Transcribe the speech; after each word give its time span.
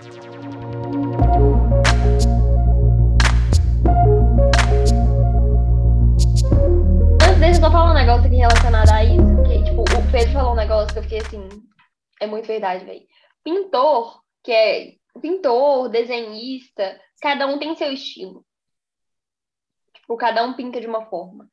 Antes 0.00 0.08
deixa 7.38 7.58
eu 7.58 7.60
só 7.60 7.70
falar 7.70 7.90
um 7.90 7.94
negócio 7.94 8.26
aqui 8.26 8.36
relacionado 8.36 8.90
a 8.90 9.04
isso, 9.04 9.42
que 9.46 9.62
tipo, 9.62 9.82
o 9.82 10.10
Pedro 10.10 10.32
falou 10.32 10.52
um 10.52 10.56
negócio 10.56 10.90
que 10.94 11.00
eu 11.00 11.02
fiquei 11.02 11.18
assim, 11.18 11.46
é 12.18 12.26
muito 12.26 12.46
verdade, 12.46 12.86
velho. 12.86 13.02
Pintor, 13.44 14.22
que 14.42 14.50
é 14.50 14.94
pintor, 15.20 15.90
desenhista, 15.90 16.98
cada 17.20 17.46
um 17.46 17.58
tem 17.58 17.76
seu 17.76 17.92
estilo. 17.92 18.42
Tipo, 19.92 20.16
cada 20.16 20.42
um 20.44 20.54
pinta 20.54 20.80
de 20.80 20.86
uma 20.86 21.04
forma. 21.10 21.46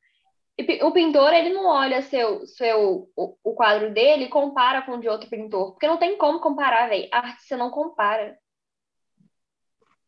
O 0.82 0.92
pintor, 0.92 1.32
ele 1.32 1.50
não 1.54 1.66
olha 1.66 2.02
seu, 2.02 2.44
seu, 2.46 3.10
o, 3.16 3.36
o 3.44 3.54
quadro 3.54 3.92
dele 3.94 4.24
e 4.24 4.28
compara 4.28 4.82
com 4.82 4.92
o 4.92 5.00
de 5.00 5.08
outro 5.08 5.30
pintor. 5.30 5.72
Porque 5.72 5.86
não 5.86 5.98
tem 5.98 6.18
como 6.18 6.40
comparar, 6.40 6.88
velho. 6.88 7.08
Arte 7.12 7.42
você 7.44 7.56
não 7.56 7.70
compara. 7.70 8.36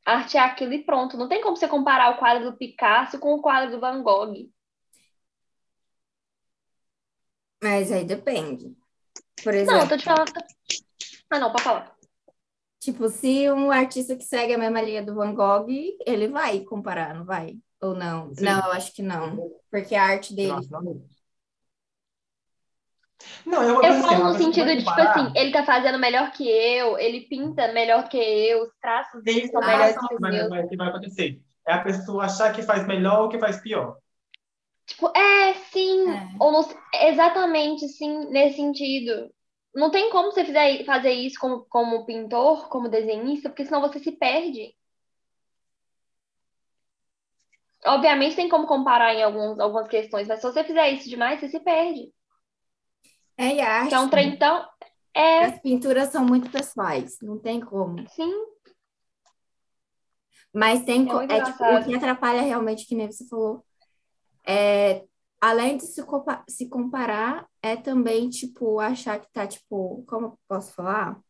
Arte 0.05 0.37
é 0.37 0.41
aquilo 0.41 0.75
e 0.75 0.85
pronto. 0.85 1.17
Não 1.17 1.27
tem 1.29 1.41
como 1.41 1.57
você 1.57 1.67
comparar 1.67 2.11
o 2.11 2.19
quadro 2.19 2.51
do 2.51 2.57
Picasso 2.59 3.19
com 3.19 3.33
o 3.35 3.41
quadro 3.41 3.71
do 3.71 3.81
Van 3.81 4.03
Gogh. 4.03 4.35
Mas 7.63 7.91
aí 7.93 8.05
depende. 8.05 8.77
Por 9.43 9.55
Não, 9.67 9.87
exemplo, 9.87 9.89
tô 9.89 9.97
te 9.97 10.05
falando. 10.05 10.33
Ah, 11.31 11.39
não, 11.39 11.51
pode 11.53 11.65
falar. 11.65 11.97
tipo, 12.79 13.09
se 13.09 13.51
um 13.51 13.71
artista 13.71 14.17
que 14.17 14.25
segue 14.25 14.55
a 14.55 14.59
mesma 14.59 14.81
linha 14.83 15.03
do 15.05 15.15
Van 15.15 15.35
Gogh, 15.35 15.67
ele 16.07 16.29
vai 16.29 16.61
comparar, 16.65 17.15
não 17.15 17.25
vai? 17.25 17.59
Ou 17.81 17.95
não? 17.95 18.35
Sim. 18.35 18.45
Não, 18.45 18.59
eu 18.67 18.73
acho 18.73 18.93
que 18.93 19.03
não. 19.03 19.51
Porque 19.71 19.95
a 19.95 20.05
arte 20.05 20.35
dele. 20.35 20.53
Não. 23.47 23.63
Eu, 23.63 23.83
Eu 23.83 24.03
falo 24.03 24.25
no 24.33 24.35
sentido 24.39 24.67
de, 24.67 24.79
tipo 24.79 24.91
assim, 24.91 25.33
ele 25.37 25.53
tá 25.53 25.65
fazendo 25.65 25.99
melhor 25.99 26.31
que 26.33 26.49
eu, 26.49 26.99
ele 26.99 27.23
pinta 27.23 27.73
melhor 27.73 28.09
que 28.09 28.17
eu, 28.19 28.63
os 28.65 28.71
traços 28.81 29.23
dele 29.23 29.43
Tem 29.43 29.51
são 29.51 29.61
melhores 29.61 29.95
comparação 29.95 30.09
que 30.09 30.15
os 30.15 30.21
meus. 30.21 30.49
vai, 30.49 30.67
que 30.69 30.77
vai 30.77 30.89
acontecer. 30.89 31.41
É 31.67 31.73
a 31.75 31.83
pessoa 31.83 32.25
achar 32.25 32.53
que 32.53 32.63
faz 32.63 32.87
melhor 32.87 33.23
ou 33.23 33.29
que 33.29 33.39
faz 33.39 33.61
pior. 33.61 33.97
Tipo, 34.87 35.13
é, 35.17 35.55
sim, 35.71 36.11
É. 36.11 36.29
ou 36.41 36.53
não, 36.53 36.69
exatamente, 36.95 37.87
sim, 37.89 38.27
nesse 38.31 38.57
sentido. 38.57 39.31
Não 39.75 39.91
tem 39.91 40.11
como 40.11 40.33
você 40.33 40.45
fizer, 40.45 40.85
fazer 40.85 41.13
isso 41.13 41.39
como, 41.39 41.65
como 41.69 42.05
pintor, 42.05 42.69
como 42.69 42.89
desenhista, 42.89 43.49
porque 43.49 43.65
senão 43.65 43.81
você 43.81 44.01
se 44.01 44.13
perde. 44.13 44.75
Obviamente 47.87 48.37
tem 48.37 48.49
como 48.49 48.67
comparar 48.67 49.15
em 49.15 49.23
alguns, 49.23 49.59
algumas 49.61 49.89
questões, 49.89 50.27
mas 50.29 50.41
se 50.41 50.47
você 50.47 50.65
fizer 50.65 50.91
isso 50.91 51.09
demais, 51.11 51.41
você 51.41 51.49
se 51.51 51.61
perde. 51.61 52.11
É, 53.37 53.55
e 53.57 53.61
a 53.61 53.73
arte, 53.83 53.89
Que 53.89 53.95
é 53.95 53.99
um 53.99 54.09
trem 54.11 54.39
tão. 54.39 54.67
É, 55.17 55.41
as 55.41 55.59
pinturas 55.61 56.11
são 56.11 56.25
muito 56.25 56.51
pessoais, 56.53 57.19
não 57.21 57.37
tem 57.37 57.61
como. 57.61 58.09
sim, 58.15 58.35
Mas 60.55 60.85
tem, 60.85 61.07
É 61.29 61.37
é, 61.39 61.43
tipo, 61.43 61.65
o 61.75 61.79
que 61.81 61.95
atrapalha 61.95 62.43
realmente, 62.43 62.87
que 62.87 62.95
nem 62.95 63.11
você 63.11 63.27
falou, 63.29 63.65
é, 64.47 65.07
além 65.41 65.77
de 65.79 65.87
se, 65.87 66.03
compa- 66.05 66.45
se 66.49 66.69
comparar, 66.69 67.49
é 67.63 67.77
também, 67.77 68.29
tipo, 68.31 68.81
achar 68.81 69.21
que 69.21 69.31
tá, 69.33 69.47
tipo, 69.47 70.05
como 70.07 70.27
eu 70.29 70.41
posso 70.49 70.75
falar? 70.75 71.21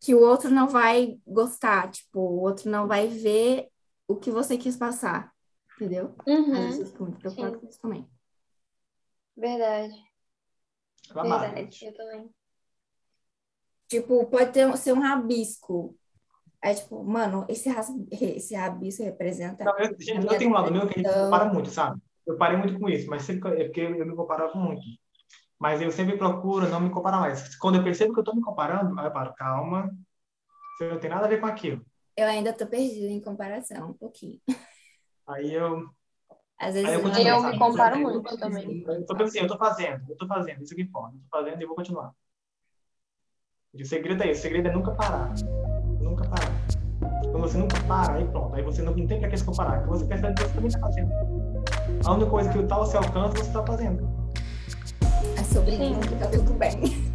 Que 0.00 0.14
o 0.14 0.20
outro 0.20 0.50
não 0.50 0.66
vai 0.68 1.20
gostar, 1.26 1.90
tipo, 1.90 2.18
o 2.20 2.40
outro 2.40 2.70
não 2.70 2.86
vai 2.88 3.08
ver 3.08 3.68
o 4.12 4.16
que 4.20 4.30
você 4.30 4.58
quis 4.58 4.76
passar, 4.76 5.32
entendeu? 5.76 6.16
Às 6.52 6.62
vezes 6.64 6.78
uhum, 6.78 6.80
eu 6.80 6.86
fico 6.86 7.04
muito 7.04 7.18
preocupada 7.20 7.58
com 7.58 7.66
isso 7.68 7.80
também. 7.80 8.08
verdade, 9.36 9.94
verdade, 11.20 11.86
eu 11.86 11.94
também. 11.94 12.30
Tipo, 13.88 14.26
pode 14.26 14.52
ter, 14.52 14.76
ser 14.76 14.92
um 14.92 15.00
rabisco. 15.00 15.96
É 16.62 16.74
tipo, 16.74 17.02
mano, 17.04 17.46
esse, 17.48 17.68
ras- 17.70 17.90
esse 18.12 18.54
rabisco 18.56 19.02
representa 19.04 19.64
Não, 19.64 19.78
eu, 19.78 19.94
gente, 20.00 20.26
eu 20.26 20.36
tenho 20.38 20.50
um 20.50 20.54
lado 20.54 20.72
meu 20.72 20.86
que 20.88 20.94
a 20.94 21.02
gente 21.02 21.18
compara 21.18 21.44
muito, 21.52 21.70
sabe? 21.70 22.00
Eu 22.26 22.36
parei 22.36 22.56
muito 22.56 22.78
com 22.78 22.88
isso, 22.88 23.08
mas 23.08 23.22
sempre 23.22 23.60
é 23.60 23.64
porque 23.64 23.80
eu 23.80 24.06
me 24.06 24.16
comparava 24.16 24.54
muito. 24.54 24.82
Mas 25.58 25.82
eu 25.82 25.90
sempre 25.92 26.18
procuro 26.18 26.68
não 26.68 26.80
me 26.80 26.90
comparar 26.90 27.20
mais. 27.20 27.56
Quando 27.58 27.76
eu 27.78 27.84
percebo 27.84 28.12
que 28.14 28.20
eu 28.20 28.22
estou 28.22 28.36
me 28.36 28.42
comparando, 28.42 28.98
aí 29.00 29.06
eu 29.06 29.12
paro, 29.12 29.34
calma, 29.36 29.90
você 30.78 30.88
não 30.90 31.00
tem 31.00 31.10
nada 31.10 31.26
a 31.26 31.28
ver 31.28 31.40
com 31.40 31.46
aquilo. 31.46 31.84
Eu 32.20 32.26
ainda 32.26 32.52
tô 32.52 32.66
perdida 32.66 33.06
em 33.06 33.18
comparação, 33.18 33.92
um 33.92 33.94
pouquinho. 33.94 34.38
Aí 35.26 35.54
eu, 35.54 35.88
Às 36.58 36.74
vezes 36.74 36.90
aí 36.90 37.26
eu. 37.26 37.36
Eu 37.36 37.42
me 37.44 37.58
comparo 37.58 37.96
Eu 37.96 38.02
muito 38.02 38.36
também. 38.36 38.84
Eu 38.86 39.06
tô 39.06 39.14
pensando 39.14 39.22
assim, 39.22 39.38
eu 39.38 39.46
tô 39.48 39.56
fazendo, 39.56 40.02
eu 40.06 40.16
tô 40.18 40.26
fazendo, 40.26 40.62
isso 40.62 40.74
aqui 40.74 40.84
pode, 40.84 41.16
eu 41.16 41.22
tô 41.22 41.38
fazendo 41.38 41.62
e 41.62 41.64
vou 41.64 41.74
continuar. 41.74 42.12
E 43.72 43.82
o 43.82 43.86
segredo 43.86 44.22
é 44.22 44.28
esse, 44.28 44.40
o 44.40 44.42
segredo 44.42 44.68
é 44.68 44.72
nunca 44.72 44.90
parar. 44.90 45.32
Nunca 45.98 46.28
parar. 46.28 46.52
Quando 47.22 47.40
você 47.40 47.56
nunca 47.56 47.82
para, 47.84 48.12
aí 48.12 48.28
pronto. 48.28 48.54
Aí 48.54 48.62
você 48.62 48.82
não, 48.82 48.94
não 48.94 49.06
tem 49.06 49.18
pra 49.18 49.30
que 49.30 49.38
se 49.38 49.44
comparar. 49.44 49.78
Porque 49.78 49.90
você 49.90 50.04
percebe 50.04 50.34
que 50.34 50.42
você 50.42 50.54
também 50.54 50.70
tá 50.72 50.80
fazendo. 50.80 51.10
A 52.04 52.12
única 52.12 52.30
coisa 52.30 52.52
que 52.52 52.62
tá 52.64 52.74
ao 52.74 52.84
seu 52.84 53.00
alcance, 53.00 53.38
você 53.38 53.50
tá 53.50 53.64
fazendo. 53.64 54.06
É 55.38 55.44
sobre 55.44 55.74
isso, 55.76 56.18
tá 56.18 56.26
tudo 56.30 56.52
bem. 56.52 57.09